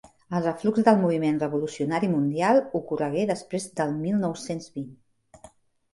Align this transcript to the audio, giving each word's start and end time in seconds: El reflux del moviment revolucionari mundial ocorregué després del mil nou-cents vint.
El 0.35 0.45
reflux 0.45 0.79
del 0.87 0.95
moviment 1.01 1.37
revolucionari 1.43 2.09
mundial 2.15 2.63
ocorregué 2.81 3.29
després 3.33 3.71
del 3.81 3.97
mil 4.07 4.19
nou-cents 4.25 4.73
vint. 4.79 4.91